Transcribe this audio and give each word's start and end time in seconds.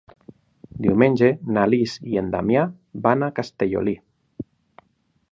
Diumenge 0.85 1.27
na 1.57 1.65
Lis 1.73 1.93
i 2.13 2.17
en 2.21 2.31
Damià 2.35 2.63
van 3.07 3.27
a 3.27 3.29
Castellolí. 3.41 3.93